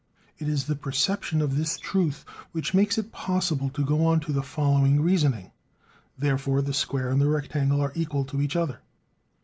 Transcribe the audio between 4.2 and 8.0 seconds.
to the following reasoning: therefore the square and the rectangle are